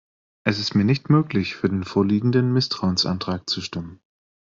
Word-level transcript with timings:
Es 0.43 0.57
ist 0.57 0.73
mir 0.73 0.83
nicht 0.83 1.11
möglich, 1.11 1.55
für 1.55 1.69
den 1.69 1.83
vorliegenden 1.83 2.51
Misstrauensantrag 2.53 3.47
zu 3.47 3.61
stimmen. 3.61 4.01